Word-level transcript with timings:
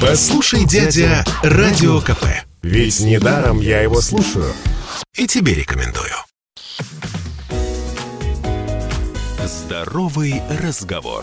Послушай, 0.00 0.64
дядя, 0.64 1.24
Радио 1.42 2.00
КП. 2.00 2.24
Ведь 2.62 3.00
недаром 3.00 3.60
я 3.60 3.82
его 3.82 4.00
слушаю. 4.00 4.52
И 5.14 5.26
тебе 5.26 5.54
рекомендую. 5.54 6.14
Здоровый 9.44 10.42
разговор. 10.62 11.22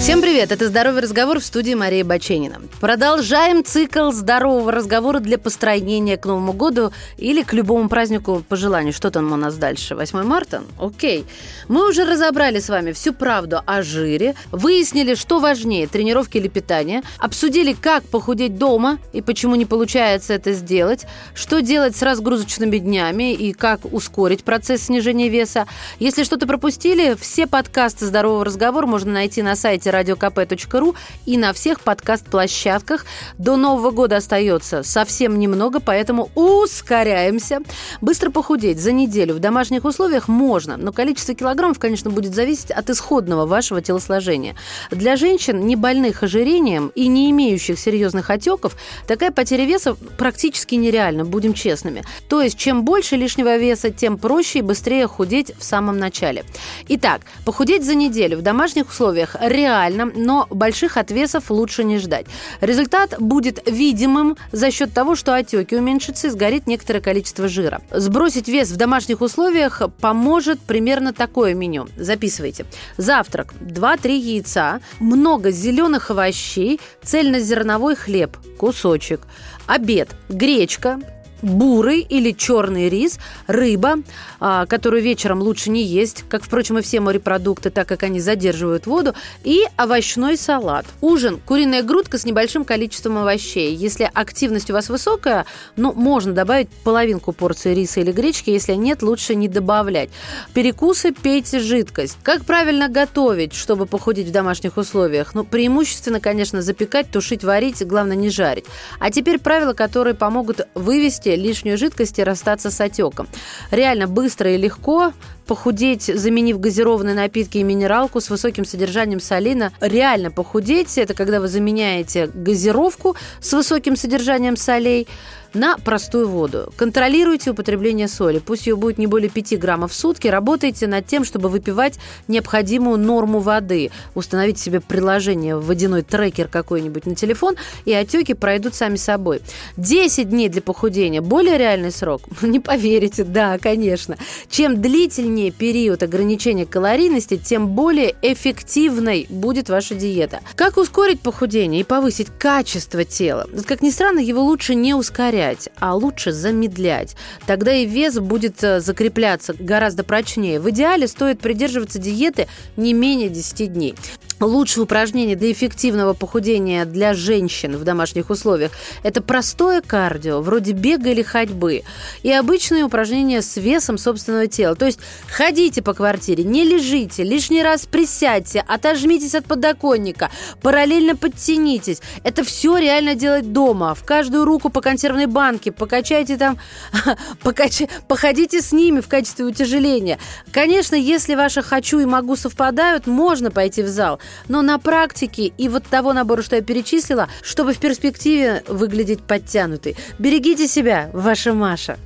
Всем 0.00 0.22
привет! 0.22 0.50
Это 0.50 0.68
«Здоровый 0.68 1.02
разговор» 1.02 1.40
в 1.40 1.44
студии 1.44 1.74
Мария 1.74 2.06
Баченина. 2.06 2.62
Продолжаем 2.80 3.62
цикл 3.62 4.12
здорового 4.12 4.72
разговора 4.72 5.20
для 5.20 5.36
построения 5.36 6.16
к 6.16 6.24
Новому 6.24 6.54
году 6.54 6.90
или 7.18 7.42
к 7.42 7.52
любому 7.52 7.86
празднику 7.90 8.42
по 8.48 8.56
желанию. 8.56 8.94
Что 8.94 9.10
там 9.10 9.30
у 9.30 9.36
нас 9.36 9.56
дальше? 9.56 9.94
8 9.94 10.22
марта? 10.22 10.62
Окей. 10.80 11.26
Мы 11.68 11.86
уже 11.86 12.06
разобрали 12.06 12.60
с 12.60 12.70
вами 12.70 12.92
всю 12.92 13.12
правду 13.12 13.60
о 13.66 13.82
жире, 13.82 14.36
выяснили, 14.50 15.14
что 15.14 15.38
важнее, 15.38 15.86
тренировки 15.86 16.38
или 16.38 16.48
питание, 16.48 17.02
обсудили, 17.18 17.74
как 17.74 18.02
похудеть 18.04 18.56
дома 18.56 18.96
и 19.12 19.20
почему 19.20 19.54
не 19.54 19.66
получается 19.66 20.32
это 20.32 20.54
сделать, 20.54 21.04
что 21.34 21.60
делать 21.60 21.94
с 21.94 22.00
разгрузочными 22.00 22.78
днями 22.78 23.34
и 23.34 23.52
как 23.52 23.80
ускорить 23.92 24.44
процесс 24.44 24.84
снижения 24.84 25.28
веса. 25.28 25.66
Если 25.98 26.24
что-то 26.24 26.46
пропустили, 26.46 27.14
все 27.20 27.46
подкасты 27.46 28.06
«Здорового 28.06 28.46
разговора» 28.46 28.86
можно 28.86 29.12
найти 29.12 29.42
на 29.42 29.56
сайте 29.56 29.89
сайте 29.90 30.12
radiokp.ru 30.12 30.94
и 31.26 31.36
на 31.36 31.52
всех 31.52 31.80
подкаст-площадках. 31.80 33.04
До 33.38 33.56
Нового 33.56 33.90
года 33.90 34.16
остается 34.16 34.82
совсем 34.82 35.38
немного, 35.38 35.80
поэтому 35.80 36.30
ускоряемся. 36.34 37.60
Быстро 38.00 38.30
похудеть 38.30 38.80
за 38.80 38.92
неделю 38.92 39.34
в 39.34 39.38
домашних 39.38 39.84
условиях 39.84 40.28
можно, 40.28 40.76
но 40.76 40.92
количество 40.92 41.34
килограммов, 41.34 41.78
конечно, 41.78 42.10
будет 42.10 42.34
зависеть 42.34 42.70
от 42.70 42.88
исходного 42.90 43.46
вашего 43.46 43.82
телосложения. 43.82 44.56
Для 44.90 45.16
женщин, 45.16 45.66
не 45.66 45.76
больных 45.76 46.22
ожирением 46.22 46.92
и 46.94 47.08
не 47.08 47.30
имеющих 47.30 47.78
серьезных 47.78 48.30
отеков, 48.30 48.76
такая 49.06 49.30
потеря 49.30 49.64
веса 49.64 49.96
практически 50.18 50.74
нереальна, 50.76 51.24
будем 51.24 51.54
честными. 51.54 52.04
То 52.28 52.40
есть, 52.42 52.56
чем 52.58 52.84
больше 52.84 53.16
лишнего 53.16 53.56
веса, 53.56 53.90
тем 53.90 54.18
проще 54.18 54.60
и 54.60 54.62
быстрее 54.62 55.06
худеть 55.06 55.52
в 55.58 55.64
самом 55.64 55.98
начале. 55.98 56.44
Итак, 56.88 57.22
похудеть 57.44 57.84
за 57.84 57.94
неделю 57.94 58.38
в 58.38 58.42
домашних 58.42 58.88
условиях 58.88 59.36
реально 59.40 59.79
реально, 59.80 60.10
но 60.14 60.46
больших 60.50 60.96
отвесов 60.96 61.50
лучше 61.50 61.84
не 61.84 61.98
ждать. 61.98 62.26
Результат 62.60 63.14
будет 63.18 63.62
видимым 63.66 64.36
за 64.52 64.70
счет 64.70 64.92
того, 64.92 65.14
что 65.16 65.34
отеки 65.34 65.74
уменьшатся 65.74 66.26
и 66.28 66.30
сгорит 66.30 66.66
некоторое 66.66 67.00
количество 67.00 67.48
жира. 67.48 67.80
Сбросить 67.90 68.48
вес 68.48 68.70
в 68.70 68.76
домашних 68.76 69.20
условиях 69.20 69.82
поможет 70.00 70.60
примерно 70.60 71.12
такое 71.12 71.54
меню. 71.54 71.88
Записывайте. 71.96 72.66
Завтрак 72.96 73.54
2-3 73.60 74.16
яйца, 74.16 74.80
много 74.98 75.50
зеленых 75.50 76.10
овощей, 76.10 76.80
цельнозерновой 77.02 77.96
хлеб, 77.96 78.36
кусочек. 78.58 79.20
Обед 79.66 80.08
гречка, 80.28 81.00
бурый 81.42 82.00
или 82.00 82.32
черный 82.32 82.88
рис, 82.88 83.18
рыба, 83.46 83.96
а, 84.38 84.66
которую 84.66 85.02
вечером 85.02 85.40
лучше 85.40 85.70
не 85.70 85.82
есть, 85.82 86.24
как, 86.28 86.42
впрочем, 86.44 86.78
и 86.78 86.82
все 86.82 87.00
морепродукты, 87.00 87.70
так 87.70 87.88
как 87.88 88.02
они 88.02 88.20
задерживают 88.20 88.86
воду, 88.86 89.14
и 89.44 89.64
овощной 89.76 90.36
салат. 90.36 90.86
Ужин– 91.00 91.40
куриная 91.46 91.82
грудка 91.82 92.18
с 92.18 92.24
небольшим 92.24 92.64
количеством 92.64 93.18
овощей. 93.18 93.74
Если 93.74 94.10
активность 94.12 94.70
у 94.70 94.74
вас 94.74 94.88
высокая, 94.88 95.46
ну, 95.76 95.92
можно 95.92 96.32
добавить 96.32 96.68
половинку 96.84 97.32
порции 97.32 97.74
риса 97.74 98.00
или 98.00 98.12
гречки, 98.12 98.50
если 98.50 98.74
нет, 98.74 99.02
лучше 99.02 99.34
не 99.34 99.48
добавлять. 99.48 100.10
Перекусы– 100.54 101.12
пейте 101.22 101.60
жидкость. 101.60 102.18
Как 102.22 102.44
правильно 102.44 102.88
готовить, 102.88 103.54
чтобы 103.54 103.86
похудеть 103.86 104.28
в 104.28 104.32
домашних 104.32 104.76
условиях? 104.76 105.34
Ну, 105.34 105.44
преимущественно, 105.44 106.20
конечно, 106.20 106.62
запекать, 106.62 107.10
тушить, 107.10 107.44
варить, 107.44 107.84
главное 107.86 108.16
не 108.16 108.30
жарить. 108.30 108.64
А 108.98 109.10
теперь 109.10 109.38
правила, 109.38 109.72
которые 109.72 110.14
помогут 110.14 110.66
вывести 110.74 111.29
лишнюю 111.36 111.78
жидкость 111.78 112.18
и 112.18 112.24
расстаться 112.24 112.70
с 112.70 112.80
отеком. 112.80 113.28
Реально 113.70 114.06
быстро 114.06 114.52
и 114.52 114.56
легко 114.56 115.12
похудеть, 115.50 116.04
заменив 116.04 116.60
газированные 116.60 117.16
напитки 117.16 117.58
и 117.58 117.64
минералку 117.64 118.20
с 118.20 118.30
высоким 118.30 118.64
содержанием 118.64 119.18
солина. 119.18 119.72
Реально 119.80 120.30
похудеть– 120.30 120.96
это 120.96 121.12
когда 121.12 121.40
вы 121.40 121.48
заменяете 121.48 122.30
газировку 122.32 123.16
с 123.40 123.52
высоким 123.52 123.96
содержанием 123.96 124.56
солей 124.56 125.08
на 125.54 125.78
простую 125.78 126.28
воду. 126.28 126.72
Контролируйте 126.76 127.50
употребление 127.50 128.08
соли. 128.08 128.38
Пусть 128.38 128.66
ее 128.66 128.76
будет 128.76 128.98
не 128.98 129.06
более 129.06 129.30
5 129.30 129.58
граммов 129.58 129.92
в 129.92 129.94
сутки. 129.94 130.28
Работайте 130.28 130.86
над 130.86 131.06
тем, 131.06 131.24
чтобы 131.24 131.48
выпивать 131.48 131.98
необходимую 132.28 132.98
норму 132.98 133.40
воды. 133.40 133.90
Установите 134.14 134.60
себе 134.60 134.80
приложение, 134.80 135.56
водяной 135.56 136.02
трекер 136.02 136.48
какой-нибудь 136.48 137.06
на 137.06 137.14
телефон, 137.14 137.56
и 137.84 137.92
отеки 137.92 138.34
пройдут 138.34 138.74
сами 138.74 138.96
собой. 138.96 139.40
10 139.76 140.28
дней 140.30 140.48
для 140.48 140.62
похудения– 140.62 141.20
более 141.22 141.58
реальный 141.58 141.92
срок? 141.92 142.22
Не 142.42 142.60
поверите, 142.60 143.24
да, 143.24 143.58
конечно. 143.58 144.16
Чем 144.48 144.80
длительнее 144.80 145.39
период 145.48 146.02
ограничения 146.02 146.66
калорийности, 146.66 147.38
тем 147.38 147.68
более 147.68 148.14
эффективной 148.20 149.26
будет 149.30 149.70
ваша 149.70 149.94
диета. 149.94 150.40
Как 150.54 150.76
ускорить 150.76 151.20
похудение 151.20 151.80
и 151.80 151.84
повысить 151.84 152.28
качество 152.38 153.04
тела? 153.04 153.48
Как 153.66 153.80
ни 153.80 153.90
странно, 153.90 154.18
его 154.18 154.42
лучше 154.42 154.74
не 154.74 154.92
ускорять 154.92 155.30
ускорять, 155.30 155.68
а 155.78 155.94
лучше 155.94 156.32
замедлять. 156.32 157.16
Тогда 157.46 157.74
и 157.74 157.86
вес 157.86 158.18
будет 158.18 158.62
э, 158.62 158.80
закрепляться 158.80 159.54
гораздо 159.58 160.04
прочнее. 160.04 160.60
В 160.60 160.70
идеале 160.70 161.06
стоит 161.08 161.40
придерживаться 161.40 161.98
диеты 161.98 162.48
не 162.76 162.94
менее 162.94 163.28
10 163.28 163.72
дней. 163.72 163.94
Лучшее 164.40 164.84
упражнение 164.84 165.36
для 165.36 165.52
эффективного 165.52 166.14
похудения 166.14 166.86
для 166.86 167.12
женщин 167.12 167.76
в 167.76 167.84
домашних 167.84 168.30
условиях– 168.30 168.72
это 169.02 169.20
простое 169.20 169.82
кардио, 169.82 170.40
вроде 170.40 170.72
бега 170.72 171.10
или 171.10 171.20
ходьбы, 171.20 171.82
и 172.22 172.32
обычные 172.32 172.84
упражнения 172.84 173.42
с 173.42 173.58
весом 173.58 173.98
собственного 173.98 174.46
тела. 174.46 174.74
То 174.76 174.86
есть 174.86 174.98
ходите 175.30 175.82
по 175.82 175.92
квартире, 175.92 176.44
не 176.44 176.64
лежите, 176.64 177.22
лишний 177.22 177.62
раз 177.62 177.84
присядьте, 177.84 178.64
отожмитесь 178.66 179.34
от 179.34 179.44
подоконника, 179.44 180.30
параллельно 180.62 181.16
подтянитесь. 181.16 182.00
Это 182.24 182.42
все 182.42 182.78
реально 182.78 183.14
делать 183.14 183.52
дома. 183.52 183.94
В 183.94 184.04
каждую 184.04 184.46
руку 184.46 184.70
по 184.70 184.80
консервной 184.80 185.26
банке, 185.26 185.70
покачайте 185.70 186.38
там, 186.38 186.56
покач... 187.42 187.82
походите 188.08 188.62
с 188.62 188.72
ними 188.72 189.00
в 189.00 189.08
качестве 189.08 189.44
утяжеления. 189.44 190.18
Конечно, 190.50 190.94
если 190.94 191.34
ваши 191.34 191.60
«хочу» 191.60 191.98
и 191.98 192.06
«могу» 192.06 192.36
совпадают, 192.36 193.06
можно 193.06 193.50
пойти 193.50 193.82
в 193.82 193.88
зал– 193.88 194.18
но 194.48 194.62
на 194.62 194.78
практике 194.78 195.52
и 195.56 195.68
вот 195.68 195.84
того 195.86 196.12
набора, 196.12 196.42
что 196.42 196.56
я 196.56 196.62
перечислила, 196.62 197.28
чтобы 197.42 197.72
в 197.72 197.78
перспективе 197.78 198.62
выглядеть 198.66 199.22
подтянутой. 199.22 199.96
Берегите 200.18 200.66
себя, 200.66 201.10
ваша 201.12 201.54
Маша. 201.54 201.98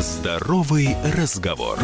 Здоровый 0.00 0.96
разговор. 1.16 1.78